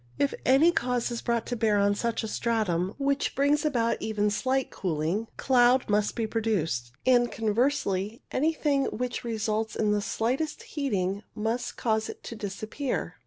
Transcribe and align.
If 0.17 0.33
any 0.47 0.71
cause 0.71 1.11
is 1.11 1.21
brought 1.21 1.45
to 1.45 1.55
bear 1.55 1.77
on 1.77 1.93
such 1.93 2.23
a 2.23 2.27
stratum 2.27 2.95
which 2.97 3.35
brings 3.35 3.63
about 3.63 3.97
even 4.01 4.31
slight 4.31 4.71
cooling, 4.71 5.27
cloud 5.37 5.87
must 5.91 6.15
be 6.15 6.25
produced; 6.25 6.91
and, 7.05 7.31
conversely, 7.31 8.23
anything 8.31 8.85
which 8.85 9.23
results 9.23 9.75
in 9.75 9.91
the 9.91 10.01
slightest 10.01 10.63
heating 10.63 11.21
must 11.35 11.77
cause 11.77 12.09
it 12.09 12.23
to 12.23 12.35
dis 12.35 12.63
appear. 12.63 13.17